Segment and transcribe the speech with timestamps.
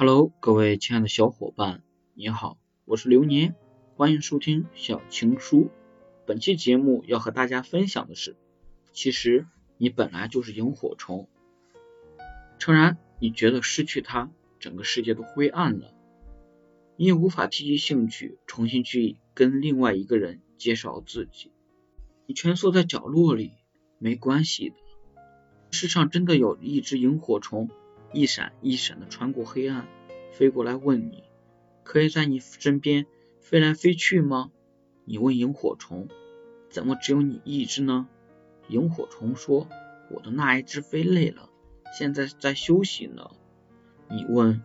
[0.00, 1.82] Hello，各位亲爱的小伙伴，
[2.14, 2.56] 你好，
[2.86, 3.54] 我是流年，
[3.96, 5.68] 欢迎收听小情书。
[6.24, 8.34] 本期节目要和大家分享的是，
[8.94, 11.28] 其实你本来就是萤火虫。
[12.58, 15.92] 诚然，你觉得失去它，整个世界都灰暗了，
[16.96, 21.52] 你也无法提起兴趣重新去跟另外一个人介绍自己。
[22.24, 23.52] 你蜷缩在角落里，
[23.98, 24.76] 没关系的。
[25.70, 27.68] 世上真的有一只萤火虫，
[28.12, 29.86] 一闪一闪的穿过黑暗，
[30.32, 31.24] 飞过来问你，
[31.84, 33.06] 可以在你身边
[33.40, 34.50] 飞来飞去吗？
[35.04, 36.08] 你问萤火虫，
[36.68, 38.08] 怎么只有你一只呢？
[38.68, 39.68] 萤火虫说，
[40.10, 41.50] 我的那一只飞累了，
[41.96, 43.30] 现在在休息呢。
[44.08, 44.62] 你问，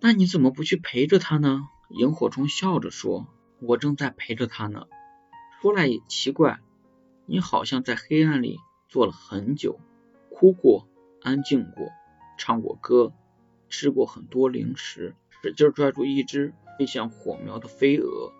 [0.00, 1.68] 那你怎么不去陪着它呢？
[1.90, 3.26] 萤火虫笑着说，
[3.60, 4.86] 我正在陪着它呢。
[5.60, 6.60] 说来也奇怪，
[7.26, 8.58] 你好像在黑暗里
[8.88, 9.80] 坐了很久，
[10.38, 10.86] 哭过，
[11.20, 11.88] 安静过，
[12.38, 13.12] 唱过歌，
[13.68, 18.30] 吃过很多零食，使劲拽住一只飞向火苗的飞蛾，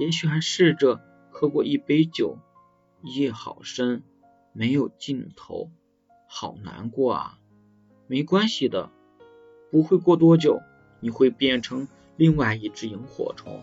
[0.00, 2.38] 也许还试着喝过一杯酒。
[3.02, 4.02] 夜好深，
[4.52, 5.70] 没有尽头，
[6.26, 7.38] 好难过啊！
[8.08, 8.90] 没关系的，
[9.70, 10.60] 不会过多久，
[10.98, 11.86] 你会变成
[12.16, 13.62] 另外一只萤火虫。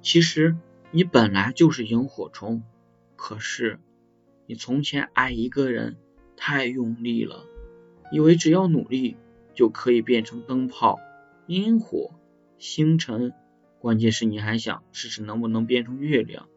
[0.00, 0.56] 其实。
[0.92, 2.62] 你本来就是萤火虫，
[3.16, 3.80] 可是
[4.46, 5.98] 你从前爱一个人
[6.36, 7.44] 太用力了，
[8.12, 9.16] 以为只要努力
[9.54, 10.98] 就可以变成灯泡、
[11.46, 12.12] 烟火、
[12.58, 13.32] 星辰，
[13.78, 16.48] 关键是你还想试试能不能变成月亮。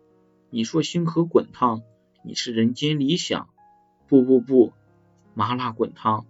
[0.49, 1.81] 你说星河滚烫，
[2.23, 3.49] 你是人间理想。
[4.07, 4.73] 不不不，
[5.33, 6.25] 麻辣滚烫，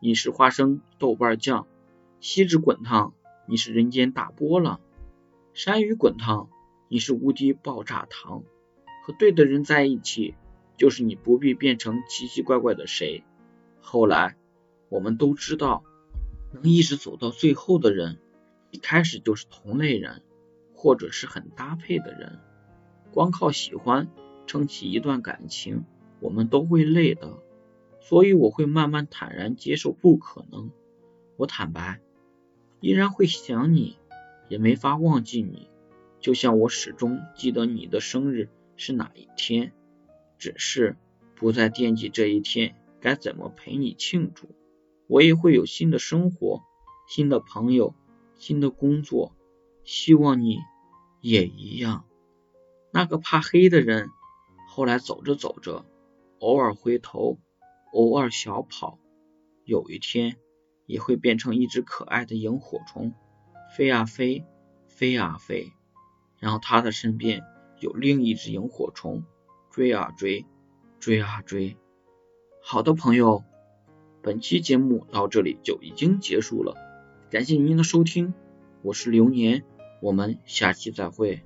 [0.00, 1.66] 你是花生豆瓣酱。
[2.20, 3.12] 锡纸滚烫，
[3.46, 4.80] 你是人间大波浪。
[5.52, 6.48] 山芋滚烫。
[6.90, 8.44] 你是无敌爆炸糖，
[9.02, 10.34] 和对的人在一起，
[10.76, 13.24] 就是你不必变成奇奇怪怪的谁。
[13.80, 14.36] 后来
[14.88, 15.84] 我们都知道，
[16.52, 18.18] 能一直走到最后的人，
[18.70, 20.22] 一开始就是同类人，
[20.74, 22.38] 或者是很搭配的人。
[23.12, 24.08] 光靠喜欢
[24.46, 25.84] 撑起一段感情，
[26.20, 27.38] 我们都会累的。
[28.00, 30.70] 所以我会慢慢坦然接受不可能。
[31.36, 32.00] 我坦白，
[32.80, 33.96] 依然会想你，
[34.48, 35.70] 也没法忘记你。
[36.20, 39.72] 就像我始终记得你的生日是哪一天，
[40.44, 40.98] 只是
[41.36, 44.54] 不再惦记这一天该怎么陪你庆祝。
[45.06, 46.62] 我也会有新的生活、
[47.08, 47.94] 新的朋友、
[48.34, 49.34] 新的工作，
[49.84, 50.58] 希望你
[51.22, 52.04] 也一样。
[52.92, 54.10] 那个怕黑的人，
[54.68, 55.86] 后来走着走着，
[56.40, 57.38] 偶尔回头，
[57.94, 58.98] 偶尔小跑，
[59.64, 60.36] 有一天
[60.84, 63.14] 也会变成一只可爱的萤火虫，
[63.74, 64.44] 飞啊飞，
[64.88, 65.72] 飞啊飞。
[66.38, 67.40] 然后他的身边
[67.80, 69.24] 有另一只萤火虫，
[69.74, 70.46] 追啊追，
[71.00, 71.76] 追啊追。
[72.62, 73.42] 好的朋友，
[74.22, 76.76] 本期节目到这里就已经结束了，
[77.28, 78.34] 感谢您的收听，
[78.82, 79.64] 我是流年，
[80.00, 81.42] 我们下期再会。